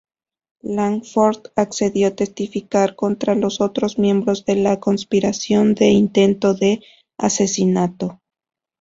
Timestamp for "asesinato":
7.19-8.19